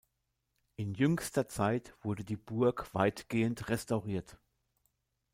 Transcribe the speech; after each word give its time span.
In 0.77 0.95
jüngster 0.95 1.47
Zeit 1.47 1.93
wurde 2.03 2.23
die 2.25 2.35
Burg 2.35 2.91
weitgehend 2.95 3.69
restauriert. 3.69 4.39